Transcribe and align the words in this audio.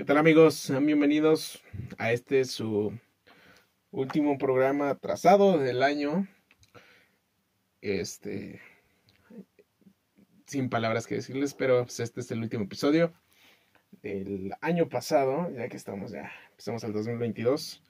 ¿Qué 0.00 0.06
tal 0.06 0.16
amigos? 0.16 0.72
Bienvenidos 0.80 1.62
a 1.98 2.10
este 2.10 2.46
su 2.46 2.98
último 3.90 4.38
programa 4.38 4.94
trazado 4.94 5.58
del 5.58 5.82
año. 5.82 6.26
Este, 7.82 8.62
sin 10.46 10.70
palabras 10.70 11.06
que 11.06 11.16
decirles, 11.16 11.52
pero 11.52 11.84
pues, 11.84 12.00
este 12.00 12.20
es 12.20 12.30
el 12.30 12.40
último 12.40 12.64
episodio 12.64 13.12
del 14.00 14.54
año 14.62 14.88
pasado, 14.88 15.50
ya 15.54 15.68
que 15.68 15.76
estamos 15.76 16.12
ya, 16.12 16.32
empezamos 16.52 16.82
el 16.84 16.94
2022. 16.94 17.84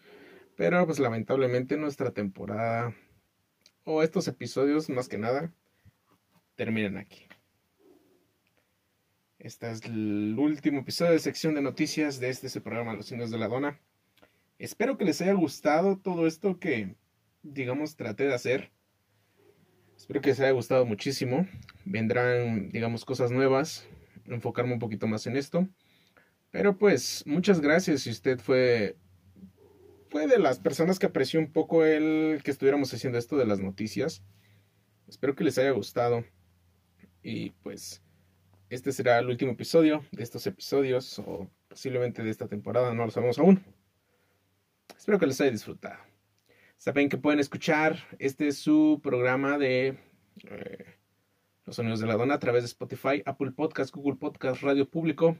Pero 0.57 0.85
pues 0.87 0.99
lamentablemente 0.99 1.77
nuestra 1.77 2.11
temporada 2.11 2.93
o 3.85 4.03
estos 4.03 4.27
episodios 4.27 4.91
más 4.91 5.09
que 5.09 5.19
nada 5.19 5.53
terminan 6.57 6.97
aquí. 6.97 7.30
Este 9.41 9.71
es 9.71 9.83
el 9.87 10.39
último 10.39 10.81
episodio 10.81 11.13
de 11.13 11.19
sección 11.19 11.55
de 11.55 11.63
noticias 11.63 12.21
de 12.21 12.29
este 12.29 12.61
programa 12.61 12.93
Los 12.93 13.11
Indios 13.11 13.31
de 13.31 13.39
la 13.39 13.49
Dona. 13.49 13.81
Espero 14.59 14.99
que 14.99 15.07
les 15.07 15.23
haya 15.23 15.33
gustado 15.33 15.97
todo 15.97 16.27
esto 16.27 16.59
que, 16.59 16.95
digamos, 17.43 17.97
traté 17.97 18.25
de 18.25 18.35
hacer. 18.35 18.71
Espero 19.97 20.21
que 20.21 20.29
les 20.29 20.41
haya 20.41 20.51
gustado 20.51 20.85
muchísimo. 20.85 21.49
Vendrán, 21.87 22.69
digamos, 22.69 23.07
cosas 23.07 23.31
nuevas. 23.31 23.89
Enfocarme 24.27 24.75
un 24.75 24.79
poquito 24.79 25.07
más 25.07 25.27
en 25.27 25.39
esto. 25.39 25.67
Pero 26.51 26.77
pues, 26.77 27.23
muchas 27.27 27.63
gracias 27.63 28.03
si 28.03 28.11
usted 28.11 28.41
fue 28.41 28.99
fue 30.11 30.27
de 30.27 30.39
las 30.39 30.59
personas 30.59 30.99
que 30.99 31.07
apreció 31.07 31.41
un 31.41 31.51
poco 31.51 31.83
el 31.83 32.43
que 32.45 32.51
estuviéramos 32.51 32.93
haciendo 32.93 33.19
esto 33.19 33.39
de 33.39 33.47
las 33.47 33.61
noticias. 33.61 34.23
Espero 35.09 35.35
que 35.35 35.45
les 35.45 35.57
haya 35.57 35.71
gustado. 35.71 36.27
Y 37.23 37.51
pues 37.63 38.03
este 38.71 38.93
será 38.93 39.19
el 39.19 39.29
último 39.29 39.53
episodio 39.53 40.05
de 40.13 40.23
estos 40.23 40.47
episodios 40.47 41.19
o 41.19 41.51
posiblemente 41.69 42.23
de 42.23 42.31
esta 42.31 42.47
temporada, 42.47 42.95
no 42.95 43.05
lo 43.05 43.11
sabemos 43.11 43.39
aún. 43.39 43.65
Espero 44.97 45.19
que 45.19 45.27
les 45.27 45.41
haya 45.41 45.51
disfrutado. 45.51 45.99
Saben 46.77 47.09
que 47.09 47.19
pueden 47.19 47.41
escuchar 47.41 47.99
este 48.21 48.53
su 48.53 49.01
programa 49.03 49.59
de 49.59 49.99
eh, 50.45 50.85
Los 51.67 51.77
Sonidos 51.77 51.99
de 51.99 52.07
la 52.07 52.17
Dona 52.17 52.35
a 52.35 52.39
través 52.39 52.63
de 52.63 52.69
Spotify, 52.69 53.23
Apple 53.27 53.51
Podcast, 53.51 53.93
Google 53.93 54.17
Podcast, 54.17 54.63
Radio 54.63 54.89
Público 54.89 55.37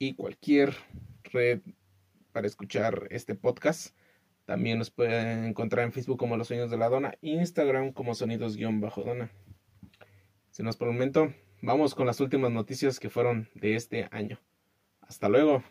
y 0.00 0.16
cualquier 0.16 0.74
red 1.24 1.60
para 2.32 2.48
escuchar 2.48 3.06
este 3.10 3.36
podcast. 3.36 3.96
También 4.46 4.78
nos 4.78 4.90
pueden 4.90 5.44
encontrar 5.44 5.84
en 5.84 5.92
Facebook 5.92 6.18
como 6.18 6.36
Los 6.36 6.48
Sonidos 6.48 6.72
de 6.72 6.76
la 6.76 6.88
Dona, 6.88 7.14
Instagram 7.20 7.92
como 7.92 8.16
Sonidos-Dona. 8.16 9.30
Si 10.50 10.62
nos 10.64 10.76
por 10.76 10.88
un 10.88 10.94
momento, 10.94 11.32
vamos 11.62 11.94
con 11.94 12.06
las 12.06 12.20
últimas 12.20 12.50
noticias 12.50 13.00
que 13.00 13.10
fueron 13.10 13.48
de 13.54 13.74
este 13.74 14.08
año. 14.10 14.40
Hasta 15.00 15.28
luego. 15.28 15.62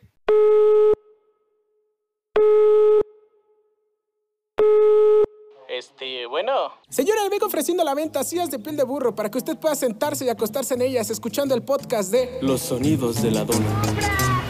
Este, 5.69 6.25
bueno. 6.25 6.71
Señora, 6.89 7.23
le 7.23 7.29
vengo 7.29 7.45
ofreciendo 7.45 7.83
la 7.83 7.93
venta 7.93 8.23
sillas 8.23 8.49
de 8.49 8.57
piel 8.57 8.75
de 8.75 8.83
burro 8.83 9.13
para 9.13 9.29
que 9.29 9.37
usted 9.37 9.57
pueda 9.57 9.75
sentarse 9.75 10.25
y 10.25 10.29
acostarse 10.29 10.73
en 10.73 10.81
ellas 10.81 11.09
escuchando 11.11 11.53
el 11.53 11.61
podcast 11.61 12.11
de 12.11 12.39
Los 12.41 12.61
sonidos 12.61 13.21
de 13.21 13.31
la 13.31 13.43
dona. 13.45 14.46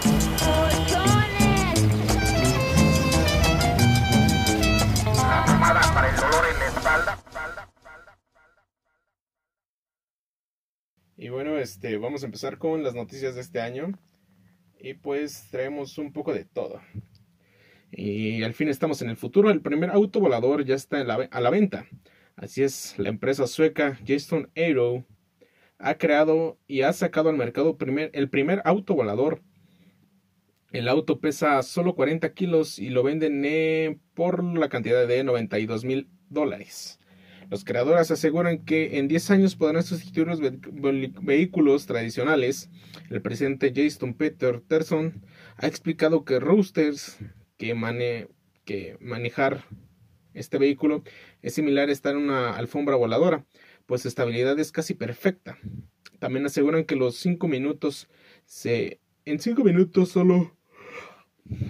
Y 11.17 11.29
bueno, 11.29 11.57
este, 11.57 11.97
vamos 11.97 12.21
a 12.21 12.27
empezar 12.27 12.59
con 12.59 12.83
las 12.83 12.93
noticias 12.93 13.35
de 13.35 13.41
este 13.41 13.59
año. 13.59 13.91
Y 14.79 14.93
pues 14.93 15.47
traemos 15.49 15.97
un 15.97 16.13
poco 16.13 16.31
de 16.33 16.45
todo. 16.45 16.79
Y 17.91 18.43
al 18.43 18.53
fin 18.53 18.69
estamos 18.69 19.01
en 19.01 19.09
el 19.09 19.17
futuro. 19.17 19.49
El 19.49 19.61
primer 19.61 19.89
auto 19.89 20.19
volador 20.19 20.63
ya 20.63 20.75
está 20.75 21.01
a 21.01 21.41
la 21.41 21.49
venta. 21.49 21.87
Así 22.35 22.61
es, 22.61 22.93
la 22.99 23.09
empresa 23.09 23.47
sueca 23.47 23.97
Jason 24.05 24.51
Aero 24.55 25.03
ha 25.79 25.95
creado 25.95 26.59
y 26.67 26.81
ha 26.83 26.93
sacado 26.93 27.29
al 27.29 27.37
mercado 27.37 27.77
primer, 27.77 28.11
el 28.13 28.29
primer 28.29 28.61
auto 28.63 28.93
volador. 28.93 29.41
El 30.71 30.87
auto 30.87 31.19
pesa 31.19 31.63
solo 31.63 31.95
40 31.95 32.31
kilos 32.33 32.77
y 32.77 32.89
lo 32.89 33.01
venden 33.01 33.43
eh, 33.43 33.97
por 34.13 34.43
la 34.43 34.69
cantidad 34.69 35.07
de 35.07 35.23
92 35.23 35.83
mil 35.83 36.09
dólares. 36.29 36.99
Los 37.49 37.63
creadores 37.63 38.11
aseguran 38.11 38.65
que 38.65 38.97
en 38.97 39.07
10 39.07 39.31
años 39.31 39.55
podrán 39.55 39.83
sustituir 39.83 40.27
los 40.27 40.41
vehículos 41.21 41.85
tradicionales. 41.85 42.69
El 43.09 43.21
presidente 43.21 43.71
Jason 43.73 44.13
Peter 44.13 44.61
Terson 44.61 45.25
ha 45.55 45.67
explicado 45.67 46.25
que 46.25 46.39
roosters 46.39 47.17
que, 47.57 48.27
que 48.65 48.97
manejar 48.99 49.63
este 50.33 50.57
vehículo 50.57 51.03
es 51.41 51.53
similar 51.53 51.89
a 51.89 51.91
estar 51.93 52.15
en 52.15 52.23
una 52.23 52.55
alfombra 52.55 52.95
voladora, 52.95 53.45
pues 53.85 54.01
su 54.01 54.07
estabilidad 54.07 54.59
es 54.59 54.71
casi 54.71 54.93
perfecta. 54.93 55.57
También 56.19 56.45
aseguran 56.45 56.85
que 56.85 56.95
los 56.95 57.15
5 57.17 57.47
minutos 57.47 58.09
se 58.45 58.99
en 59.25 59.39
5 59.39 59.63
minutos 59.63 60.09
solo 60.09 60.55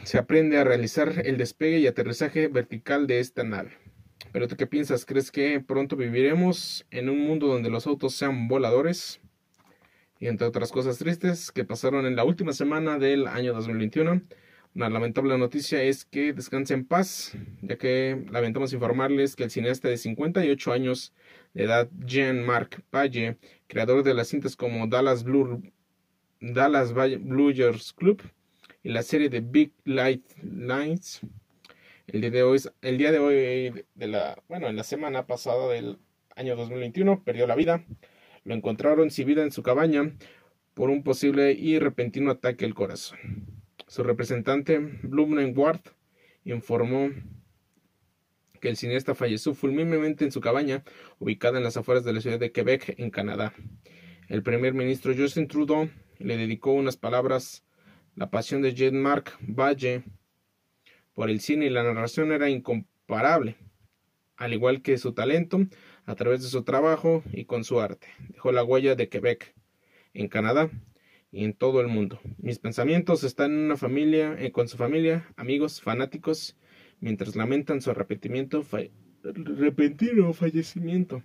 se 0.04 0.18
aprende 0.18 0.58
a 0.58 0.64
realizar 0.64 1.22
el 1.26 1.38
despegue 1.38 1.80
y 1.80 1.88
aterrizaje 1.88 2.48
vertical 2.48 3.08
de 3.08 3.20
esta 3.20 3.44
nave. 3.44 3.72
Pero 4.32 4.48
tú 4.48 4.56
qué 4.56 4.68
piensas? 4.68 5.06
¿Crees 5.06 5.32
que 5.32 5.60
pronto 5.60 5.96
viviremos 5.96 6.86
en 6.92 7.10
un 7.10 7.20
mundo 7.20 7.48
donde 7.48 7.70
los 7.70 7.88
autos 7.88 8.14
sean 8.16 8.48
voladores? 8.48 9.20
Y 10.20 10.28
entre 10.28 10.48
otras 10.48 10.72
cosas 10.72 10.98
tristes 10.98 11.52
que 11.52 11.64
pasaron 11.64 12.06
en 12.06 12.16
la 12.16 12.24
última 12.24 12.54
semana 12.54 12.98
del 12.98 13.28
año 13.28 13.54
2021, 13.54 14.22
una 14.76 14.90
lamentable 14.90 15.38
noticia 15.38 15.82
es 15.82 16.06
que 16.06 16.34
descanse 16.34 16.74
en 16.74 16.86
paz, 16.86 17.36
ya 17.62 17.78
que 17.78 18.26
lamentamos 18.32 18.74
informarles 18.74 19.36
que 19.36 19.44
el 19.44 19.52
cineasta 19.52 19.90
de 19.90 19.98
58 19.98 20.72
años 20.72 21.14
de 21.54 21.64
edad, 21.64 21.90
Jean-Marc 22.06 22.84
Valle, 22.94 23.38
creador 23.68 24.04
de 24.04 24.14
las 24.14 24.28
cintas 24.28 24.56
como 24.56 24.88
Dallas 24.88 25.24
Blue, 25.24 25.64
Dallas 26.40 26.94
Blues 26.94 27.94
Club 27.94 28.22
y 28.84 28.90
la 28.90 29.02
serie 29.02 29.30
de 29.30 29.42
Big 29.42 29.74
Light 29.84 30.24
Lines, 30.44 31.22
el 32.08 32.22
día 32.22 32.32
de 32.32 32.44
hoy, 32.44 32.60
el 32.82 32.98
día 32.98 33.12
de 33.12 33.20
hoy 33.20 33.86
de 33.96 34.08
la, 34.08 34.42
bueno, 34.48 34.68
en 34.68 34.76
la 34.76 34.84
semana 34.84 35.28
pasada 35.28 35.68
del 35.68 36.00
año 36.36 36.56
2021 36.56 37.24
perdió 37.24 37.48
la 37.48 37.56
vida. 37.56 37.86
Lo 38.46 38.54
encontraron 38.54 39.12
sin 39.12 39.28
vida 39.28 39.44
en 39.44 39.52
su 39.52 39.62
cabaña 39.62 40.14
por 40.74 40.90
un 40.90 41.04
posible 41.04 41.52
y 41.52 41.80
repentino 41.80 42.32
ataque 42.32 42.64
al 42.64 42.74
corazón. 42.74 43.20
Su 43.88 44.04
representante, 44.04 44.80
Blumnen 45.04 45.58
Ward, 45.58 45.82
informó 46.46 47.10
que 48.62 48.70
el 48.70 48.78
cineasta 48.78 49.14
falleció 49.14 49.54
fulminantemente 49.54 50.24
en 50.24 50.32
su 50.32 50.40
cabaña, 50.40 50.84
ubicada 51.20 51.58
en 51.58 51.64
las 51.64 51.78
afueras 51.78 52.06
de 52.06 52.14
la 52.14 52.22
ciudad 52.22 52.40
de 52.40 52.52
Quebec, 52.52 52.96
en 52.98 53.10
Canadá. 53.10 53.54
El 54.30 54.44
primer 54.44 54.74
ministro 54.74 55.14
Justin 55.16 55.48
Trudeau 55.48 55.90
le 56.20 56.38
dedicó 56.38 56.72
unas 56.72 56.96
palabras. 56.96 57.66
La 58.16 58.32
pasión 58.32 58.62
de 58.62 58.74
Jean-Marc 58.74 59.38
Valle 59.42 60.04
por 61.18 61.32
el 61.32 61.40
cine 61.40 61.66
y 61.66 61.72
la 61.72 61.82
narración 61.82 62.32
era 62.32 62.48
incomparable, 62.48 63.56
al 64.36 64.54
igual 64.54 64.84
que 64.84 65.00
su 65.00 65.14
talento, 65.14 65.66
a 66.06 66.14
través 66.14 66.44
de 66.44 66.48
su 66.48 66.62
trabajo 66.62 67.24
y 67.34 67.46
con 67.46 67.64
su 67.64 67.82
arte. 67.82 68.06
Dejó 68.30 68.52
la 68.52 68.64
huella 68.64 68.94
de 68.94 69.10
Quebec, 69.10 69.56
en 70.14 70.28
Canadá 70.28 70.70
y 71.32 71.44
en 71.44 71.54
todo 71.54 71.82
el 71.82 71.88
mundo. 71.88 72.20
Mis 72.38 72.60
pensamientos 72.60 73.24
están 73.24 73.52
en 73.52 73.58
una 73.58 73.78
familia, 73.78 74.36
eh, 74.38 74.52
con 74.52 74.68
su 74.68 74.78
familia, 74.78 75.26
amigos, 75.38 75.82
fanáticos, 75.82 76.56
mientras 77.00 77.36
lamentan 77.36 77.82
su 77.82 77.90
arrepentimiento, 77.90 78.64
repentino 79.24 80.34
fallecimiento. 80.34 81.24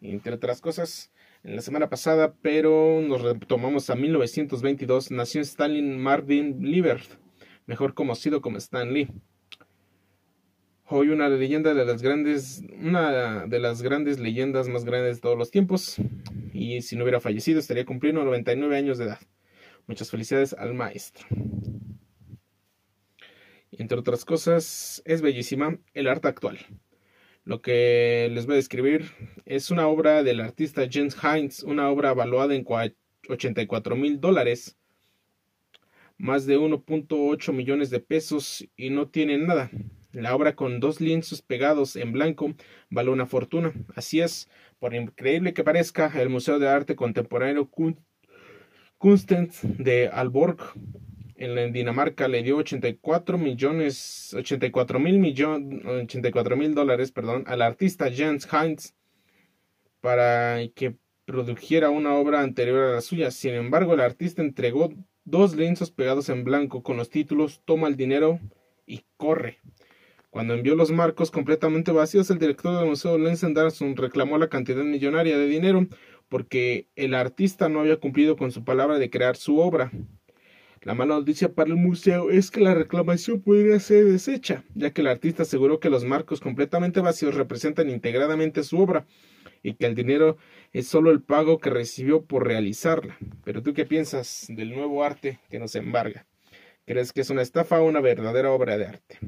entre 0.00 0.32
otras 0.32 0.60
cosas, 0.60 1.12
en 1.44 1.54
la 1.54 1.62
semana 1.62 1.88
pasada, 1.88 2.34
pero 2.42 3.00
nos 3.00 3.22
retomamos 3.22 3.90
a 3.90 3.94
1922, 3.94 5.12
nació 5.12 5.40
Stalin 5.40 6.00
Marvin 6.00 6.58
Liebert 6.68 7.25
mejor 7.66 7.94
conocido 7.94 8.40
como 8.40 8.58
Stan 8.58 8.92
Lee. 8.92 9.08
Hoy 10.88 11.08
una 11.08 11.28
leyenda 11.28 11.74
de 11.74 11.84
las 11.84 12.00
grandes, 12.00 12.62
una 12.80 13.46
de 13.46 13.58
las 13.58 13.82
grandes 13.82 14.20
leyendas 14.20 14.68
más 14.68 14.84
grandes 14.84 15.16
de 15.16 15.22
todos 15.22 15.36
los 15.36 15.50
tiempos. 15.50 15.96
Y 16.52 16.80
si 16.82 16.96
no 16.96 17.02
hubiera 17.02 17.20
fallecido, 17.20 17.58
estaría 17.58 17.84
cumpliendo 17.84 18.24
99 18.24 18.76
años 18.76 18.98
de 18.98 19.06
edad. 19.06 19.18
Muchas 19.88 20.10
felicidades 20.10 20.52
al 20.52 20.74
maestro. 20.74 21.26
Entre 23.72 23.98
otras 23.98 24.24
cosas, 24.24 25.02
es 25.04 25.20
bellísima 25.22 25.78
el 25.92 26.06
arte 26.06 26.28
actual. 26.28 26.58
Lo 27.44 27.62
que 27.62 28.28
les 28.32 28.46
voy 28.46 28.54
a 28.54 28.56
describir 28.56 29.10
es 29.44 29.70
una 29.70 29.88
obra 29.88 30.22
del 30.22 30.40
artista 30.40 30.86
James 30.90 31.16
Hines, 31.22 31.62
una 31.62 31.90
obra 31.90 32.12
evaluada 32.12 32.54
en 32.54 32.64
84 33.28 33.96
mil 33.96 34.20
dólares 34.20 34.76
más 36.18 36.46
de 36.46 36.58
1.8 36.58 37.52
millones 37.52 37.90
de 37.90 38.00
pesos 38.00 38.66
y 38.76 38.90
no 38.90 39.08
tienen 39.08 39.46
nada. 39.46 39.70
La 40.12 40.34
obra 40.34 40.54
con 40.54 40.80
dos 40.80 41.00
lienzos 41.00 41.42
pegados 41.42 41.94
en 41.96 42.12
blanco 42.12 42.54
vale 42.88 43.10
una 43.10 43.26
fortuna. 43.26 43.72
Así 43.94 44.20
es, 44.20 44.48
por 44.78 44.94
increíble 44.94 45.52
que 45.52 45.64
parezca, 45.64 46.10
el 46.20 46.30
Museo 46.30 46.58
de 46.58 46.68
Arte 46.68 46.96
Contemporáneo 46.96 47.70
Kunst 48.98 49.30
de 49.30 50.08
Alborg 50.08 50.58
en 51.38 51.72
Dinamarca 51.72 52.28
le 52.28 52.42
dio 52.42 52.56
84 52.56 53.36
millones, 53.36 54.34
84 54.34 54.98
mil 54.98 55.18
millón, 55.18 55.86
84 55.86 56.56
mil 56.56 56.74
dólares, 56.74 57.12
perdón, 57.12 57.44
al 57.46 57.60
artista 57.60 58.10
Jens 58.10 58.48
Heinz 58.50 58.94
para 60.00 60.60
que 60.74 60.96
produjera 61.26 61.90
una 61.90 62.14
obra 62.14 62.40
anterior 62.40 62.84
a 62.84 62.94
la 62.94 63.00
suya. 63.00 63.30
Sin 63.30 63.54
embargo, 63.54 63.94
el 63.94 64.00
artista 64.00 64.40
entregó 64.40 64.94
dos 65.26 65.56
lienzos 65.56 65.90
pegados 65.90 66.28
en 66.28 66.44
blanco 66.44 66.82
con 66.82 66.96
los 66.96 67.10
títulos 67.10 67.60
Toma 67.64 67.88
el 67.88 67.96
dinero 67.96 68.40
y 68.86 69.02
Corre. 69.16 69.58
Cuando 70.30 70.54
envió 70.54 70.76
los 70.76 70.92
marcos 70.92 71.30
completamente 71.30 71.90
vacíos, 71.90 72.30
el 72.30 72.38
director 72.38 72.78
del 72.78 72.88
Museo 72.88 73.18
Lens 73.18 73.42
Anderson 73.42 73.96
reclamó 73.96 74.38
la 74.38 74.48
cantidad 74.48 74.84
millonaria 74.84 75.36
de 75.36 75.48
dinero 75.48 75.86
porque 76.28 76.88
el 76.94 77.14
artista 77.14 77.68
no 77.68 77.80
había 77.80 77.96
cumplido 77.96 78.36
con 78.36 78.52
su 78.52 78.64
palabra 78.64 78.98
de 78.98 79.10
crear 79.10 79.36
su 79.36 79.58
obra. 79.58 79.90
La 80.82 80.94
mala 80.94 81.16
noticia 81.16 81.52
para 81.52 81.70
el 81.70 81.76
museo 81.76 82.30
es 82.30 82.52
que 82.52 82.60
la 82.60 82.74
reclamación 82.74 83.40
podría 83.40 83.80
ser 83.80 84.04
deshecha, 84.04 84.62
ya 84.74 84.92
que 84.92 85.00
el 85.00 85.08
artista 85.08 85.42
aseguró 85.42 85.80
que 85.80 85.90
los 85.90 86.04
marcos 86.04 86.40
completamente 86.40 87.00
vacíos 87.00 87.34
representan 87.34 87.90
integradamente 87.90 88.62
su 88.62 88.78
obra 88.78 89.06
y 89.66 89.74
que 89.74 89.86
el 89.86 89.96
dinero 89.96 90.36
es 90.72 90.86
solo 90.86 91.10
el 91.10 91.22
pago 91.22 91.58
que 91.58 91.70
recibió 91.70 92.24
por 92.24 92.46
realizarla. 92.46 93.18
Pero 93.44 93.64
tú 93.64 93.74
qué 93.74 93.84
piensas 93.84 94.46
del 94.48 94.72
nuevo 94.72 95.02
arte 95.02 95.40
que 95.50 95.58
nos 95.58 95.74
embarga? 95.74 96.24
¿Crees 96.84 97.12
que 97.12 97.22
es 97.22 97.30
una 97.30 97.42
estafa 97.42 97.80
o 97.80 97.84
una 97.84 98.00
verdadera 98.00 98.52
obra 98.52 98.78
de 98.78 98.86
arte? 98.86 99.18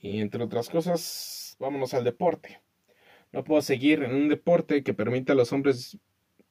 Y 0.00 0.20
entre 0.20 0.44
otras 0.44 0.68
cosas, 0.68 1.56
vámonos 1.58 1.94
al 1.94 2.04
deporte. 2.04 2.60
No 3.32 3.42
puedo 3.42 3.62
seguir 3.62 4.02
en 4.02 4.14
un 4.14 4.28
deporte 4.28 4.82
que 4.82 4.92
permita 4.92 5.32
a 5.32 5.36
los 5.36 5.54
hombres 5.54 5.96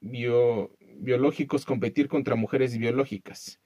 biológicos 0.01 1.65
competir 1.65 2.07
contra 2.07 2.35
mujeres 2.35 2.75
biológicas. 2.79 3.59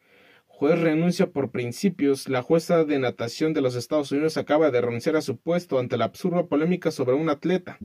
Juez 0.61 0.79
renuncia 0.79 1.31
por 1.31 1.49
principios. 1.49 2.29
La 2.29 2.43
jueza 2.43 2.85
de 2.85 2.99
natación 2.99 3.51
de 3.55 3.61
los 3.61 3.73
Estados 3.73 4.11
Unidos 4.11 4.37
acaba 4.37 4.69
de 4.69 4.79
renunciar 4.79 5.15
a 5.15 5.21
su 5.23 5.37
puesto 5.37 5.79
ante 5.79 5.97
la 5.97 6.05
absurda 6.05 6.45
polémica 6.45 6.91
sobre 6.91 7.15
un 7.15 7.31
atleta. 7.31 7.79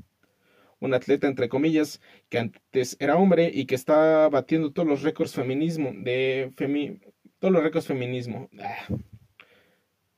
Un 0.78 0.92
atleta, 0.92 1.26
entre 1.26 1.48
comillas, 1.48 2.02
que 2.28 2.38
antes 2.38 2.98
era 3.00 3.16
hombre 3.16 3.50
y 3.50 3.64
que 3.64 3.74
está 3.76 4.28
batiendo 4.28 4.74
todos 4.74 4.86
los 4.86 5.00
récords 5.00 5.32
feminismo, 5.32 5.90
de 5.96 6.52
todos 7.38 7.54
los 7.54 7.62
récords 7.62 7.86
feminismo, 7.86 8.50
ah, 8.60 8.86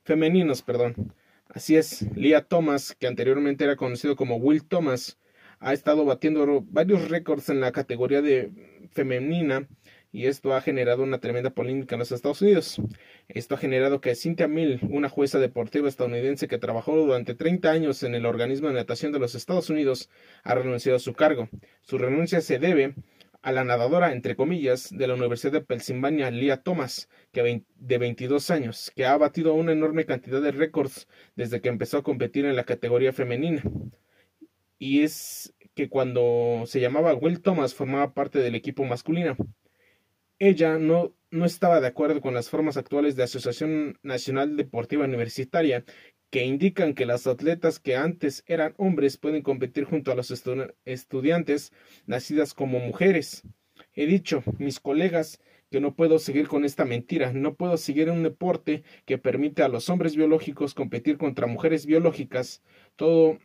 femeninos, 0.03 0.61
perdón. 0.61 1.15
Así 1.47 1.77
es, 1.77 2.13
Leah 2.13 2.41
Thomas, 2.41 2.93
que 2.93 3.07
anteriormente 3.07 3.63
era 3.63 3.77
conocido 3.77 4.17
como 4.17 4.35
Will 4.35 4.67
Thomas, 4.67 5.17
ha 5.61 5.71
estado 5.71 6.03
batiendo 6.03 6.61
varios 6.69 7.07
récords 7.07 7.47
en 7.47 7.61
la 7.61 7.71
categoría 7.71 8.21
de 8.21 8.51
femenina 8.91 9.65
y 10.11 10.25
esto 10.25 10.53
ha 10.55 10.61
generado 10.61 11.03
una 11.03 11.19
tremenda 11.19 11.51
polémica 11.51 11.95
en 11.95 11.99
los 11.99 12.11
Estados 12.11 12.41
Unidos. 12.41 12.81
Esto 13.27 13.55
ha 13.55 13.57
generado 13.57 14.01
que 14.01 14.15
Cynthia 14.15 14.47
Mill, 14.47 14.79
una 14.89 15.09
jueza 15.09 15.39
deportiva 15.39 15.87
estadounidense 15.87 16.47
que 16.47 16.57
trabajó 16.57 16.95
durante 16.95 17.35
30 17.35 17.69
años 17.69 18.03
en 18.03 18.15
el 18.15 18.25
organismo 18.25 18.69
de 18.69 18.73
natación 18.73 19.11
de 19.11 19.19
los 19.19 19.35
Estados 19.35 19.69
Unidos, 19.69 20.09
ha 20.43 20.55
renunciado 20.55 20.97
a 20.97 20.99
su 20.99 21.13
cargo. 21.13 21.49
Su 21.81 21.97
renuncia 21.97 22.41
se 22.41 22.57
debe 22.57 22.95
a 23.41 23.51
la 23.51 23.63
nadadora, 23.63 24.11
entre 24.11 24.35
comillas, 24.35 24.89
de 24.91 25.07
la 25.07 25.13
Universidad 25.13 25.53
de 25.53 25.61
Pensilvania, 25.61 26.31
Leah 26.31 26.57
Thomas, 26.57 27.07
de 27.31 27.97
22 27.97 28.51
años, 28.51 28.91
que 28.95 29.05
ha 29.05 29.17
batido 29.17 29.53
una 29.53 29.71
enorme 29.71 30.05
cantidad 30.05 30.41
de 30.41 30.51
récords 30.51 31.07
desde 31.35 31.61
que 31.61 31.69
empezó 31.69 31.97
a 31.97 32.03
competir 32.03 32.45
en 32.45 32.55
la 32.55 32.65
categoría 32.65 33.13
femenina. 33.13 33.63
Y 34.77 35.03
es 35.03 35.53
que 35.73 35.87
cuando 35.87 36.63
se 36.65 36.81
llamaba 36.81 37.13
Will 37.13 37.41
Thomas 37.41 37.73
formaba 37.73 38.13
parte 38.13 38.39
del 38.39 38.55
equipo 38.55 38.83
masculino. 38.83 39.37
Ella 40.39 40.79
no, 40.79 41.13
no 41.31 41.45
estaba 41.45 41.81
de 41.81 41.87
acuerdo 41.87 42.21
con 42.21 42.33
las 42.33 42.49
formas 42.49 42.77
actuales 42.77 43.17
de 43.17 43.23
Asociación 43.23 43.99
Nacional 44.03 44.55
Deportiva 44.55 45.03
Universitaria 45.03 45.83
que 46.29 46.45
indican 46.45 46.93
que 46.93 47.05
las 47.05 47.27
atletas 47.27 47.79
que 47.79 47.97
antes 47.97 48.43
eran 48.47 48.73
hombres 48.77 49.17
pueden 49.17 49.41
competir 49.41 49.83
junto 49.83 50.11
a 50.11 50.15
los 50.15 50.31
estudiantes 50.85 51.73
nacidas 52.05 52.53
como 52.53 52.79
mujeres. 52.79 53.43
He 53.93 54.05
dicho, 54.05 54.41
mis 54.59 54.79
colegas, 54.79 55.41
que 55.71 55.81
no 55.81 55.95
puedo 55.95 56.19
seguir 56.19 56.47
con 56.47 56.63
esta 56.63 56.85
mentira, 56.85 57.33
no 57.33 57.55
puedo 57.55 57.75
seguir 57.75 58.09
un 58.09 58.23
deporte 58.23 58.83
que 59.05 59.17
permite 59.17 59.61
a 59.63 59.67
los 59.67 59.89
hombres 59.89 60.15
biológicos 60.15 60.73
competir 60.73 61.17
contra 61.17 61.47
mujeres 61.47 61.85
biológicas. 61.85 62.61
Todo, 62.95 63.39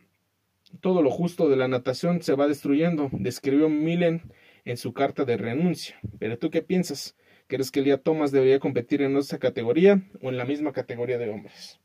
todo 0.79 1.01
lo 1.01 1.11
justo 1.11 1.49
de 1.49 1.57
la 1.57 1.67
natación 1.67 2.21
se 2.21 2.35
va 2.35 2.47
destruyendo, 2.47 3.09
describió 3.11 3.67
Millen 3.67 4.21
en 4.65 4.77
su 4.77 4.93
carta 4.93 5.23
de 5.23 5.37
renuncia. 5.37 5.97
Pero 6.19 6.37
tú 6.37 6.49
qué 6.49 6.61
piensas? 6.61 7.15
¿Crees 7.47 7.71
que 7.71 7.79
Elia 7.79 7.99
Thomas 7.99 8.31
debería 8.31 8.59
competir 8.59 9.01
en 9.03 9.15
esa 9.17 9.37
categoría 9.37 10.01
o 10.21 10.29
en 10.29 10.37
la 10.37 10.45
misma 10.45 10.73
categoría 10.73 11.17
de 11.17 11.29
hombres? 11.29 11.79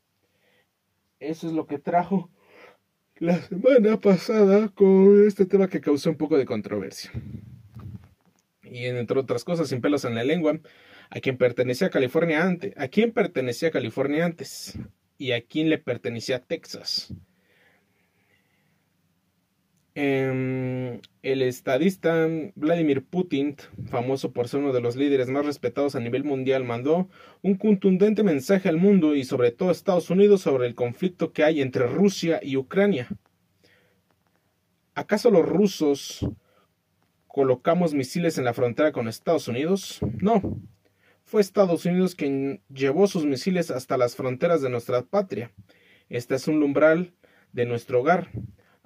Eso 1.19 1.47
es 1.47 1.53
lo 1.53 1.67
que 1.67 1.77
trajo 1.77 2.31
la 3.15 3.39
semana 3.43 3.99
pasada 3.99 4.69
con 4.69 5.27
este 5.27 5.45
tema 5.45 5.67
que 5.67 5.79
causó 5.79 6.09
un 6.09 6.17
poco 6.17 6.37
de 6.37 6.45
controversia. 6.45 7.11
Y 8.63 8.85
entre 8.85 9.19
otras 9.19 9.43
cosas, 9.43 9.69
sin 9.69 9.81
pelos 9.81 10.05
en 10.05 10.15
la 10.15 10.23
lengua, 10.23 10.59
a 11.11 11.19
quien 11.19 11.37
pertenecía 11.37 11.91
California 11.91 12.43
antes, 12.43 12.73
a 12.77 12.87
quién 12.87 13.11
pertenecía 13.11 13.69
California 13.69 14.25
antes 14.25 14.79
y 15.19 15.33
a 15.33 15.41
quién 15.41 15.69
le 15.69 15.77
pertenecía 15.77 16.39
Texas. 16.39 17.13
Em, 19.93 21.01
el 21.21 21.41
estadista 21.41 22.25
Vladimir 22.55 23.03
Putin, 23.03 23.57
famoso 23.89 24.31
por 24.31 24.47
ser 24.47 24.61
uno 24.61 24.71
de 24.71 24.79
los 24.79 24.95
líderes 24.95 25.27
más 25.27 25.45
respetados 25.45 25.95
a 25.95 25.99
nivel 25.99 26.23
mundial, 26.23 26.63
mandó 26.63 27.09
un 27.41 27.55
contundente 27.55 28.23
mensaje 28.23 28.69
al 28.69 28.77
mundo 28.77 29.15
y 29.15 29.25
sobre 29.25 29.51
todo 29.51 29.67
a 29.67 29.73
Estados 29.73 30.09
Unidos 30.09 30.41
sobre 30.41 30.67
el 30.67 30.75
conflicto 30.75 31.33
que 31.33 31.43
hay 31.43 31.61
entre 31.61 31.87
Rusia 31.87 32.39
y 32.41 32.55
Ucrania. 32.55 33.09
¿Acaso 34.95 35.29
los 35.29 35.45
rusos 35.45 36.25
colocamos 37.27 37.93
misiles 37.93 38.37
en 38.37 38.45
la 38.45 38.53
frontera 38.53 38.93
con 38.93 39.09
Estados 39.09 39.49
Unidos? 39.49 39.99
No. 40.21 40.57
Fue 41.25 41.41
Estados 41.41 41.85
Unidos 41.85 42.15
quien 42.15 42.61
llevó 42.73 43.07
sus 43.07 43.25
misiles 43.25 43.71
hasta 43.71 43.97
las 43.97 44.15
fronteras 44.15 44.61
de 44.61 44.69
nuestra 44.69 45.01
patria. 45.01 45.51
Este 46.07 46.35
es 46.35 46.47
un 46.47 46.63
umbral 46.63 47.13
de 47.51 47.65
nuestro 47.65 48.01
hogar. 48.01 48.29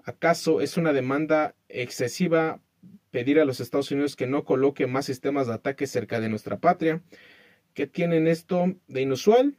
¿Acaso 0.06 0.62
es 0.62 0.78
una 0.78 0.94
demanda 0.94 1.56
excesiva 1.68 2.62
pedir 3.10 3.40
a 3.40 3.46
los 3.46 3.60
Estados 3.60 3.90
Unidos 3.90 4.16
que 4.16 4.28
no 4.28 4.46
coloque 4.46 4.86
más 4.86 5.08
sistemas 5.08 5.48
de 5.48 5.54
ataque 5.54 5.88
cerca 5.88 6.20
de 6.20 6.30
nuestra 6.30 6.60
patria? 6.60 7.02
¿Qué 7.74 7.88
tienen 7.88 8.28
esto 8.28 8.76
de 8.88 9.02
inusual? 9.02 9.56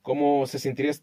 ¿Cómo 0.00 0.46
se 0.46 0.60
sentirían 0.60 0.94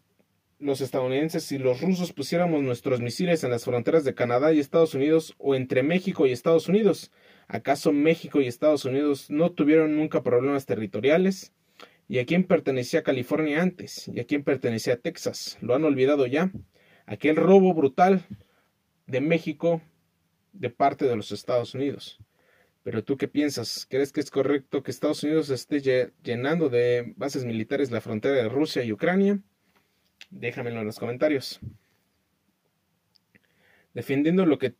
los 0.58 0.80
estadounidenses 0.80 1.44
si 1.44 1.58
los 1.58 1.82
rusos 1.82 2.14
pusiéramos 2.14 2.62
nuestros 2.62 3.02
misiles 3.02 3.44
en 3.44 3.50
las 3.50 3.64
fronteras 3.64 4.04
de 4.04 4.14
Canadá 4.14 4.54
y 4.54 4.58
Estados 4.58 4.94
Unidos 4.94 5.34
o 5.36 5.54
entre 5.54 5.82
México 5.82 6.26
y 6.26 6.32
Estados 6.32 6.66
Unidos? 6.66 7.12
¿Acaso 7.46 7.92
México 7.92 8.40
y 8.40 8.46
Estados 8.46 8.86
Unidos 8.86 9.28
no 9.28 9.52
tuvieron 9.52 9.96
nunca 9.96 10.22
problemas 10.22 10.64
territoriales? 10.64 11.52
¿Y 12.08 12.20
a 12.20 12.24
quién 12.24 12.44
pertenecía 12.44 13.02
California 13.02 13.60
antes? 13.60 14.08
¿Y 14.08 14.18
a 14.18 14.24
quién 14.24 14.44
pertenecía 14.44 14.96
Texas? 14.96 15.58
¿Lo 15.60 15.74
han 15.74 15.84
olvidado 15.84 16.26
ya? 16.26 16.50
Aquel 17.10 17.34
robo 17.34 17.74
brutal 17.74 18.24
de 19.08 19.20
México 19.20 19.82
de 20.52 20.70
parte 20.70 21.06
de 21.06 21.16
los 21.16 21.32
Estados 21.32 21.74
Unidos. 21.74 22.20
Pero 22.84 23.02
tú 23.02 23.16
qué 23.16 23.26
piensas? 23.26 23.84
¿Crees 23.90 24.12
que 24.12 24.20
es 24.20 24.30
correcto 24.30 24.82
que 24.82 24.92
Estados 24.92 25.22
Unidos 25.24 25.50
esté 25.50 25.80
llenando 26.22 26.68
de 26.68 27.12
bases 27.16 27.44
militares 27.44 27.90
la 27.90 28.00
frontera 28.00 28.36
de 28.36 28.48
Rusia 28.48 28.84
y 28.84 28.92
Ucrania? 28.92 29.40
Déjamelo 30.30 30.80
en 30.80 30.86
los 30.86 31.00
comentarios. 31.00 31.58
Defendiendo 33.92 34.46
lo 34.46 34.58
que, 34.58 34.76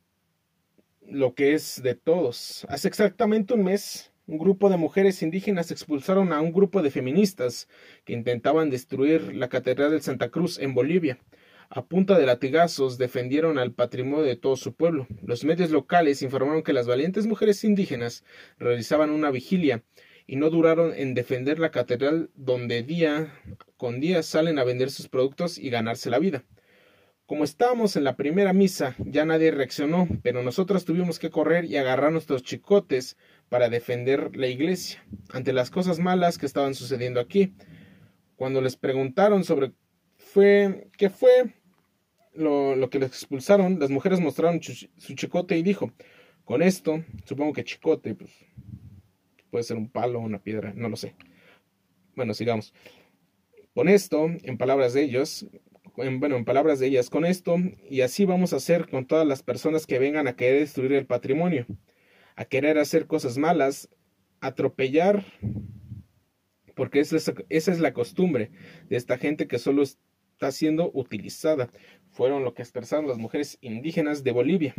lo 1.02 1.34
que 1.34 1.54
es 1.54 1.82
de 1.82 1.96
todos. 1.96 2.64
Hace 2.68 2.86
exactamente 2.86 3.54
un 3.54 3.64
mes, 3.64 4.12
un 4.28 4.38
grupo 4.38 4.70
de 4.70 4.76
mujeres 4.76 5.20
indígenas 5.22 5.72
expulsaron 5.72 6.32
a 6.32 6.40
un 6.40 6.52
grupo 6.52 6.80
de 6.80 6.92
feministas 6.92 7.68
que 8.04 8.12
intentaban 8.12 8.70
destruir 8.70 9.34
la 9.34 9.48
Catedral 9.48 9.90
de 9.90 10.00
Santa 10.00 10.30
Cruz 10.30 10.60
en 10.60 10.74
Bolivia 10.74 11.18
a 11.70 11.84
punta 11.86 12.18
de 12.18 12.26
latigazos 12.26 12.98
defendieron 12.98 13.56
al 13.56 13.72
patrimonio 13.72 14.24
de 14.24 14.34
todo 14.34 14.56
su 14.56 14.74
pueblo. 14.74 15.06
Los 15.22 15.44
medios 15.44 15.70
locales 15.70 16.20
informaron 16.20 16.64
que 16.64 16.72
las 16.72 16.88
valientes 16.88 17.26
mujeres 17.26 17.62
indígenas 17.62 18.24
realizaban 18.58 19.10
una 19.10 19.30
vigilia 19.30 19.84
y 20.26 20.34
no 20.34 20.50
duraron 20.50 20.92
en 20.94 21.14
defender 21.14 21.60
la 21.60 21.70
catedral 21.70 22.30
donde 22.34 22.82
día 22.82 23.32
con 23.76 24.00
día 24.00 24.24
salen 24.24 24.58
a 24.58 24.64
vender 24.64 24.90
sus 24.90 25.08
productos 25.08 25.58
y 25.58 25.70
ganarse 25.70 26.10
la 26.10 26.18
vida. 26.18 26.44
Como 27.26 27.44
estábamos 27.44 27.94
en 27.94 28.02
la 28.02 28.16
primera 28.16 28.52
misa, 28.52 28.96
ya 28.98 29.24
nadie 29.24 29.52
reaccionó, 29.52 30.08
pero 30.24 30.42
nosotros 30.42 30.84
tuvimos 30.84 31.20
que 31.20 31.30
correr 31.30 31.66
y 31.66 31.76
agarrar 31.76 32.10
nuestros 32.10 32.42
chicotes 32.42 33.16
para 33.48 33.68
defender 33.68 34.36
la 34.36 34.48
iglesia 34.48 35.04
ante 35.32 35.52
las 35.52 35.70
cosas 35.70 36.00
malas 36.00 36.36
que 36.36 36.46
estaban 36.46 36.74
sucediendo 36.74 37.20
aquí. 37.20 37.54
Cuando 38.34 38.60
les 38.60 38.74
preguntaron 38.76 39.44
sobre 39.44 39.72
fue 40.16 40.88
qué 40.96 41.08
fue, 41.08 41.54
lo, 42.40 42.90
que 42.90 42.98
les 42.98 43.08
expulsaron, 43.08 43.78
las 43.78 43.90
mujeres 43.90 44.20
mostraron 44.20 44.60
su 44.62 45.14
chicote 45.14 45.56
y 45.56 45.62
dijo, 45.62 45.92
con 46.44 46.62
esto, 46.62 47.04
supongo 47.26 47.52
que 47.52 47.62
chicote, 47.62 48.14
pues, 48.16 48.30
puede 49.50 49.62
ser 49.62 49.76
un 49.76 49.88
palo, 49.88 50.18
una 50.18 50.42
piedra, 50.42 50.72
no 50.74 50.88
lo 50.88 50.96
sé. 50.96 51.14
Bueno, 52.16 52.34
sigamos. 52.34 52.74
Con 53.72 53.88
esto, 53.88 54.26
en 54.42 54.58
palabras 54.58 54.92
de 54.92 55.02
ellos, 55.04 55.46
en, 55.96 56.18
bueno, 56.18 56.36
en 56.36 56.44
palabras 56.44 56.80
de 56.80 56.88
ellas, 56.88 57.08
con 57.08 57.24
esto, 57.24 57.56
y 57.88 58.00
así 58.00 58.24
vamos 58.24 58.52
a 58.52 58.56
hacer 58.56 58.88
con 58.88 59.06
todas 59.06 59.26
las 59.26 59.42
personas 59.42 59.86
que 59.86 59.98
vengan 59.98 60.26
a 60.26 60.34
querer 60.34 60.60
destruir 60.60 60.92
el 60.94 61.06
patrimonio, 61.06 61.66
a 62.36 62.44
querer 62.44 62.78
hacer 62.78 63.06
cosas 63.06 63.38
malas, 63.38 63.88
atropellar, 64.40 65.24
porque 66.74 67.00
esa 67.00 67.16
es, 67.16 67.32
esa 67.48 67.72
es 67.72 67.78
la 67.78 67.92
costumbre 67.92 68.50
de 68.88 68.96
esta 68.96 69.18
gente 69.18 69.46
que 69.46 69.58
solo 69.58 69.84
está 70.40 70.52
siendo 70.52 70.90
utilizada. 70.94 71.68
Fueron 72.12 72.44
lo 72.44 72.54
que 72.54 72.62
expresaron 72.62 73.06
las 73.06 73.18
mujeres 73.18 73.58
indígenas 73.60 74.24
de 74.24 74.32
Bolivia. 74.32 74.74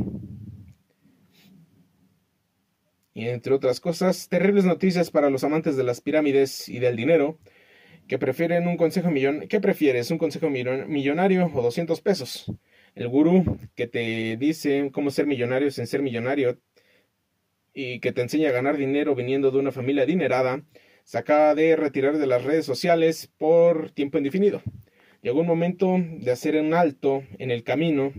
Y 3.13 3.27
entre 3.27 3.53
otras 3.53 3.79
cosas, 3.79 4.27
terribles 4.27 4.65
noticias 4.65 5.11
para 5.11 5.29
los 5.29 5.43
amantes 5.43 5.77
de 5.77 5.83
las 5.83 6.01
pirámides 6.01 6.67
y 6.67 6.79
del 6.79 6.95
dinero, 6.95 7.37
que 8.07 8.17
prefieren 8.17 8.67
un 8.67 8.75
consejo 8.75 9.11
millonario. 9.11 9.47
¿Qué 9.47 9.59
prefieres? 9.59 10.09
¿Un 10.09 10.17
consejo 10.17 10.49
millonario 10.49 11.51
o 11.53 11.61
200 11.61 12.01
pesos? 12.01 12.51
El 12.95 13.07
gurú 13.07 13.59
que 13.75 13.85
te 13.85 14.37
dice 14.37 14.89
cómo 14.91 15.11
ser 15.11 15.27
millonario 15.27 15.69
sin 15.69 15.85
ser 15.85 16.01
millonario 16.01 16.59
y 17.71 17.99
que 17.99 18.11
te 18.11 18.21
enseña 18.23 18.49
a 18.49 18.53
ganar 18.53 18.77
dinero 18.77 19.13
viniendo 19.13 19.51
de 19.51 19.59
una 19.59 19.71
familia 19.71 20.03
adinerada, 20.03 20.63
se 21.03 21.19
acaba 21.19 21.53
de 21.53 21.75
retirar 21.75 22.17
de 22.17 22.25
las 22.25 22.43
redes 22.43 22.65
sociales 22.65 23.31
por 23.37 23.91
tiempo 23.91 24.17
indefinido. 24.17 24.63
Llegó 25.21 25.41
un 25.41 25.47
momento 25.47 25.97
de 25.99 26.31
hacer 26.31 26.55
un 26.55 26.73
alto 26.73 27.23
en 27.37 27.51
el 27.51 27.63
camino 27.63 28.11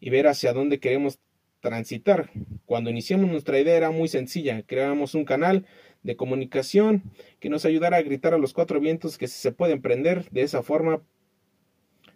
y 0.00 0.10
ver 0.10 0.26
hacia 0.26 0.52
dónde 0.52 0.80
queremos 0.80 1.18
transitar. 1.60 2.30
Cuando 2.64 2.90
iniciamos 2.90 3.30
nuestra 3.30 3.58
idea 3.58 3.76
era 3.76 3.90
muy 3.90 4.08
sencilla, 4.08 4.62
creábamos 4.62 5.14
un 5.14 5.24
canal 5.24 5.66
de 6.02 6.16
comunicación 6.16 7.02
que 7.40 7.50
nos 7.50 7.64
ayudara 7.64 7.98
a 7.98 8.02
gritar 8.02 8.32
a 8.32 8.38
los 8.38 8.54
cuatro 8.54 8.80
vientos 8.80 9.18
que 9.18 9.28
se 9.28 9.52
puede 9.52 9.72
emprender 9.72 10.30
de 10.30 10.42
esa 10.42 10.62
forma 10.62 11.02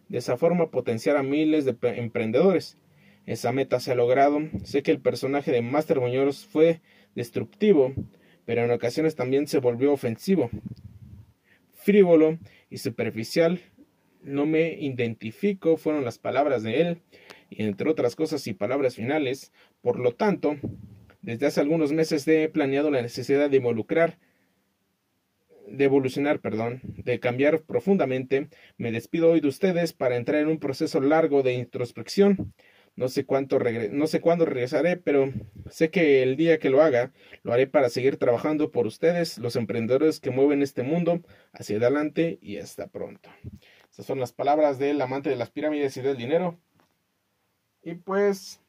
de 0.09 0.17
esa 0.17 0.37
forma 0.37 0.69
potenciar 0.69 1.17
a 1.17 1.23
miles 1.23 1.65
de 1.65 1.75
emprendedores. 1.81 2.77
Esa 3.25 3.51
meta 3.51 3.79
se 3.79 3.91
ha 3.91 3.95
logrado. 3.95 4.41
Sé 4.63 4.83
que 4.83 4.91
el 4.91 4.99
personaje 4.99 5.51
de 5.51 5.61
Master 5.61 5.99
Muñoz 5.99 6.45
fue 6.45 6.81
destructivo, 7.15 7.93
pero 8.45 8.63
en 8.63 8.71
ocasiones 8.71 9.15
también 9.15 9.47
se 9.47 9.59
volvió 9.59 9.91
ofensivo, 9.93 10.49
frívolo 11.71 12.37
y 12.69 12.77
superficial. 12.77 13.59
No 14.23 14.45
me 14.45 14.73
identifico, 14.73 15.77
fueron 15.77 16.03
las 16.03 16.17
palabras 16.17 16.63
de 16.63 16.81
él, 16.81 17.01
y 17.49 17.63
entre 17.63 17.89
otras 17.89 18.15
cosas 18.15 18.47
y 18.47 18.53
palabras 18.53 18.95
finales. 18.95 19.51
Por 19.81 19.99
lo 19.99 20.13
tanto, 20.13 20.57
desde 21.21 21.45
hace 21.45 21.61
algunos 21.61 21.91
meses 21.91 22.27
he 22.27 22.49
planeado 22.49 22.89
la 22.89 23.01
necesidad 23.01 23.49
de 23.49 23.57
involucrar, 23.57 24.17
de 25.67 25.85
evolucionar, 25.85 26.39
perdón, 26.39 26.81
de 26.83 27.19
cambiar 27.19 27.61
profundamente. 27.61 28.49
Me 28.77 28.91
despido 28.91 29.31
hoy 29.31 29.41
de 29.41 29.47
ustedes 29.47 29.93
para 29.93 30.15
entrar 30.15 30.41
en 30.41 30.47
un 30.47 30.59
proceso 30.59 31.01
largo 31.01 31.43
de 31.43 31.53
introspección 31.53 32.53
no 32.95 33.07
sé 33.07 33.25
cuánto 33.25 33.59
no 33.91 34.07
sé 34.07 34.21
cuándo 34.21 34.45
regresaré, 34.45 34.97
pero 34.97 35.31
sé 35.69 35.89
que 35.89 36.21
el 36.21 36.35
día 36.35 36.59
que 36.59 36.69
lo 36.69 36.81
haga, 36.81 37.11
lo 37.41 37.53
haré 37.53 37.67
para 37.67 37.89
seguir 37.89 38.17
trabajando 38.17 38.71
por 38.71 38.85
ustedes, 38.85 39.37
los 39.39 39.55
emprendedores 39.55 40.19
que 40.19 40.29
mueven 40.29 40.61
este 40.61 40.83
mundo 40.83 41.21
hacia 41.53 41.77
adelante 41.77 42.37
y 42.41 42.57
hasta 42.57 42.87
pronto. 42.87 43.29
Estas 43.93 44.07
son 44.07 44.19
las 44.19 44.33
palabras 44.33 44.79
del 44.79 44.99
amante 45.03 45.29
de 45.29 45.35
las 45.35 45.51
pirámides 45.51 45.95
y 45.97 46.01
del 46.01 46.17
dinero. 46.17 46.59
Y 47.83 47.93
pues 47.93 48.59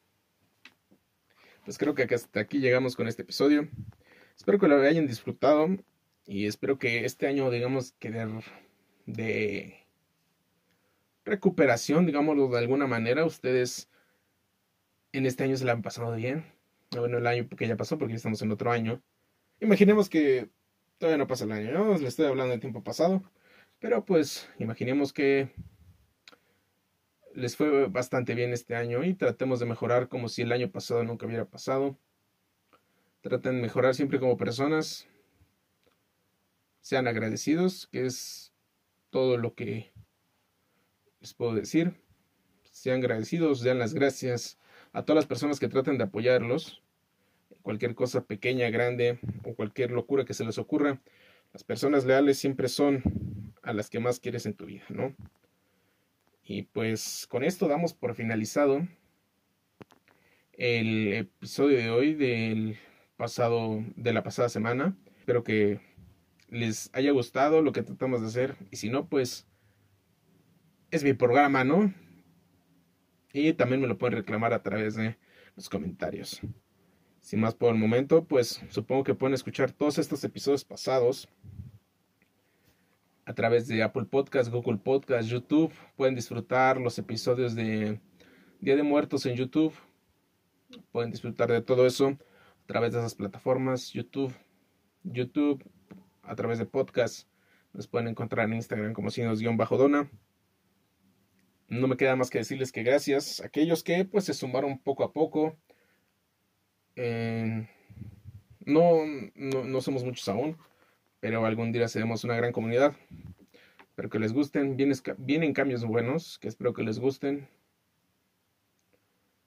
pues 1.65 1.79
creo 1.79 1.95
que 1.95 2.03
hasta 2.03 2.41
aquí 2.41 2.59
llegamos 2.59 2.95
con 2.95 3.09
este 3.09 3.23
episodio. 3.23 3.67
Espero 4.37 4.59
que 4.59 4.69
lo 4.69 4.77
hayan 4.83 5.07
disfrutado 5.07 5.67
y 6.27 6.45
espero 6.45 6.79
que 6.79 7.07
este 7.07 7.27
año, 7.27 7.51
digamos, 7.51 7.93
que 7.93 8.11
de, 8.11 8.43
de 9.07 9.87
recuperación, 11.25 12.05
digámoslo 12.05 12.49
de 12.49 12.59
alguna 12.59 12.87
manera, 12.87 13.25
ustedes 13.25 13.89
en 15.13 15.25
este 15.25 15.45
año 15.45 15.57
se 15.57 15.65
la 15.65 15.73
han 15.73 15.81
pasado 15.81 16.15
bien. 16.17 16.45
Bueno, 16.91 17.17
el 17.17 17.27
año 17.27 17.49
que 17.49 17.67
ya 17.67 17.79
pasó, 17.79 17.97
porque 17.97 18.13
ya 18.13 18.17
estamos 18.17 18.43
en 18.43 18.53
otro 18.53 18.71
año. 18.71 19.03
Imaginemos 19.59 20.11
que 20.11 20.51
todavía 20.99 21.17
no 21.17 21.27
pasa 21.27 21.45
el 21.45 21.53
año, 21.53 21.73
¿no? 21.73 21.97
Le 21.97 22.09
estoy 22.09 22.27
hablando 22.27 22.51
del 22.51 22.61
tiempo 22.61 22.85
pasado. 22.85 23.23
Pero 23.81 24.05
pues, 24.05 24.49
imaginemos 24.59 25.13
que 25.13 25.51
les 27.35 27.57
fue 27.57 27.89
bastante 27.89 28.35
bien 28.35 28.53
este 28.53 28.77
año 28.77 29.05
y 29.05 29.15
tratemos 29.15 29.61
de 29.61 29.67
mejorar 29.67 30.09
como 30.09 30.29
si 30.29 30.43
el 30.43 30.53
año 30.53 30.71
pasado 30.71 31.05
nunca 31.05 31.27
hubiera 31.27 31.45
pasado. 31.45 31.99
Traten 33.21 33.57
de 33.57 33.63
mejorar 33.63 33.95
siempre 33.95 34.21
como 34.21 34.37
personas. 34.37 35.09
Sean 36.81 37.09
agradecidos, 37.09 37.89
que 37.89 38.07
es 38.07 38.53
todo 39.11 39.37
lo 39.37 39.55
que 39.55 39.93
les 41.21 41.35
puedo 41.35 41.55
decir. 41.55 41.95
Sean 42.71 42.99
agradecidos, 42.99 43.63
den 43.63 43.79
las 43.79 43.95
gracias 43.95 44.59
a 44.93 45.05
todas 45.05 45.17
las 45.17 45.27
personas 45.27 45.59
que 45.59 45.69
traten 45.69 45.99
de 45.99 46.05
apoyarlos, 46.05 46.83
cualquier 47.63 47.95
cosa 47.95 48.25
pequeña, 48.25 48.71
grande 48.71 49.19
o 49.45 49.55
cualquier 49.55 49.91
locura 49.91 50.25
que 50.25 50.35
se 50.35 50.45
les 50.45 50.59
ocurra, 50.59 51.01
las 51.55 51.63
personas 51.63 52.05
leales 52.05 52.37
siempre 52.37 52.69
son 52.69 53.55
a 53.63 53.73
las 53.73 53.89
que 53.89 54.01
más 54.01 54.19
quieres 54.19 54.45
en 54.45 54.55
tu 54.55 54.67
vida, 54.67 54.83
¿no? 54.89 55.15
Y 56.43 56.63
pues 56.63 57.29
con 57.31 57.45
esto 57.45 57.69
damos 57.69 57.95
por 57.95 58.17
finalizado 58.17 58.87
el 60.53 61.13
episodio 61.13 61.79
de 61.79 61.91
hoy 61.91 62.15
del 62.15 62.77
pasado 63.17 63.85
de 63.95 64.13
la 64.13 64.25
pasada 64.25 64.49
semana. 64.49 64.97
Espero 65.17 65.45
que 65.45 65.81
les 66.49 66.91
haya 66.93 67.13
gustado 67.13 67.63
lo 67.63 67.71
que 67.71 67.85
tratamos 67.85 68.21
de 68.21 68.27
hacer 68.27 68.57
y 68.73 68.77
si 68.77 68.91
no 68.91 69.09
pues 69.09 69.47
es 70.91 71.05
mi 71.05 71.13
programa, 71.13 71.63
¿no? 71.63 71.95
Y 73.33 73.53
también 73.53 73.81
me 73.81 73.87
lo 73.87 73.97
pueden 73.97 74.19
reclamar 74.19 74.53
a 74.55 74.63
través 74.65 74.97
de 74.97 75.17
los 75.55 75.69
comentarios. 75.69 76.41
Sin 77.25 77.41
más 77.41 77.55
por 77.55 77.73
el 77.73 77.81
momento, 77.81 78.27
pues 78.27 78.61
supongo 78.69 79.03
que 79.03 79.15
pueden 79.15 79.33
escuchar 79.33 79.73
todos 79.73 79.97
estos 79.97 80.23
episodios 80.25 80.63
pasados 80.63 81.27
a 83.25 83.33
través 83.33 83.67
de 83.67 83.83
Apple 83.83 84.05
Podcast, 84.05 84.53
Google 84.53 84.77
Podcast, 84.77 85.31
YouTube. 85.31 85.73
Pueden 85.97 86.15
disfrutar 86.15 86.79
los 86.79 86.99
episodios 86.99 87.55
de 87.55 87.99
Día 88.61 88.77
de 88.77 88.83
Muertos 88.83 89.25
en 89.25 89.37
YouTube. 89.37 89.73
Pueden 90.93 91.11
disfrutar 91.11 91.51
de 91.51 91.63
todo 91.63 91.87
eso 91.87 92.09
a 92.09 92.67
través 92.67 92.93
de 92.93 92.99
esas 92.99 93.15
plataformas, 93.15 93.91
YouTube, 93.91 94.35
YouTube, 95.03 95.65
a 96.25 96.35
través 96.35 96.59
de 96.59 96.67
podcast. 96.67 97.27
Nos 97.73 97.89
pueden 97.89 98.09
encontrar 98.09 98.45
en 98.49 98.57
Instagram 98.57 98.93
como 98.93 99.09
signos-dona 99.09 100.11
no 101.69 101.89
me 101.89 101.97
queda 101.97 102.17
más 102.17 102.29
que 102.29 102.37
decirles 102.37 102.71
que 102.71 102.83
gracias 102.83 103.41
a 103.41 103.47
aquellos 103.47 103.83
que 103.83 104.05
pues 104.05 104.25
se 104.25 104.35
sumaron 104.35 104.79
poco 104.79 105.05
a 105.05 105.15
poco. 105.15 105.57
No, 106.97 107.67
no, 109.37 109.81
somos 109.81 110.05
muchos 110.05 110.29
aún, 110.29 110.57
pero 111.21 111.45
algún 111.45 111.73
día 111.73 111.89
seremos 111.89 112.25
una 112.25 112.37
gran 112.37 112.53
comunidad. 112.53 112.95
Espero 113.81 114.11
que 114.11 114.19
les 114.19 114.33
gusten. 114.33 114.77
Vienen, 114.77 114.97
vienen 115.19 115.53
cambios 115.53 115.85
buenos, 115.85 116.39
que 116.39 116.49
espero 116.49 116.73
que 116.73 116.83
les 116.83 116.99
gusten. 116.99 117.49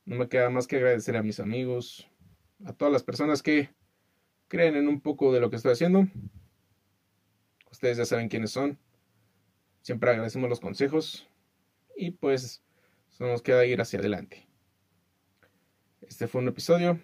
No 0.05 0.15
me 0.15 0.29
queda 0.29 0.49
más 0.49 0.67
que 0.67 0.77
agradecer 0.77 1.17
a 1.17 1.23
mis 1.23 1.39
amigos, 1.39 2.09
a 2.65 2.73
todas 2.73 2.93
las 2.93 3.03
personas 3.03 3.43
que 3.43 3.69
creen 4.47 4.75
en 4.75 4.87
un 4.87 5.01
poco 5.01 5.33
de 5.33 5.41
lo 5.41 5.49
que 5.49 5.57
estoy 5.57 5.73
haciendo. 5.73 6.07
Ustedes 7.71 7.97
ya 7.97 8.05
saben 8.05 8.29
quiénes 8.29 8.51
son. 8.51 8.79
Siempre 9.81 10.11
agradecemos 10.11 10.49
los 10.49 10.59
consejos 10.59 11.27
y 11.95 12.11
pues 12.11 12.63
solo 13.09 13.31
nos 13.31 13.41
queda 13.41 13.65
ir 13.65 13.81
hacia 13.81 13.99
adelante. 13.99 14.47
Este 16.01 16.27
fue 16.27 16.41
un 16.41 16.47
episodio 16.47 16.99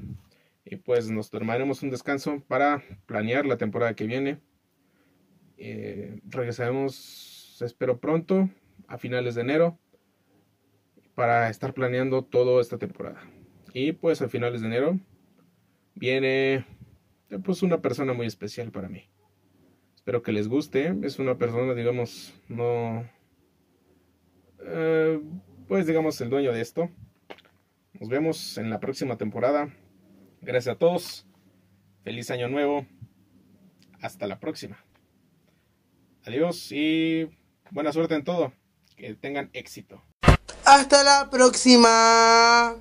y 0.66 0.78
pues 0.78 1.10
nos 1.10 1.30
tomaremos 1.30 1.84
un 1.84 1.90
descanso 1.90 2.44
para 2.48 2.84
planear 3.06 3.46
la 3.46 3.58
temporada 3.58 3.96
que 3.96 4.06
viene. 4.06 4.40
Eh, 5.58 6.22
regresaremos, 6.26 7.58
espero 7.62 8.00
pronto, 8.00 8.50
a 8.88 8.98
finales 8.98 9.36
de 9.36 9.42
enero, 9.42 9.78
para 11.16 11.50
estar 11.50 11.74
planeando 11.74 12.24
toda 12.24 12.62
esta 12.62 12.78
temporada. 12.78 13.22
Y 13.74 13.92
pues 13.94 14.22
a 14.22 14.30
finales 14.30 14.62
de 14.62 14.68
enero 14.68 15.00
viene 15.96 16.66
pues 17.44 17.64
una 17.64 17.82
persona 17.82 18.14
muy 18.14 18.28
especial 18.28 18.72
para 18.72 18.90
mí. 18.90 19.10
Espero 19.96 20.22
que 20.22 20.32
les 20.32 20.48
guste. 20.48 20.96
Es 21.04 21.20
una 21.20 21.38
persona, 21.38 21.74
digamos, 21.74 22.34
no 22.48 23.06
eh, 24.66 25.22
pues 25.68 25.88
digamos 25.88 26.20
el 26.22 26.30
dueño 26.30 26.52
de 26.52 26.62
esto. 26.62 26.90
Nos 28.00 28.10
vemos 28.10 28.58
en 28.58 28.70
la 28.70 28.80
próxima 28.80 29.18
temporada. 29.18 29.74
Gracias 30.46 30.76
a 30.76 30.78
todos. 30.78 31.26
Feliz 32.04 32.30
año 32.30 32.50
nuevo. 32.50 32.86
Hasta 34.02 34.28
la 34.28 34.40
próxima. 34.40 34.84
Adiós 36.26 36.72
y 36.72 37.30
buena 37.72 37.94
suerte 37.94 38.16
en 38.16 38.26
todo. 38.26 38.54
Que 38.98 39.16
tengan 39.16 39.50
éxito. 39.54 40.04
Hasta 40.66 41.04
la 41.04 41.30
próxima. 41.30 42.76